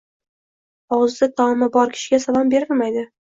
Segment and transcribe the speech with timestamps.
[0.97, 3.05] Og‘zida taomi bor kishiga salom berilmaydi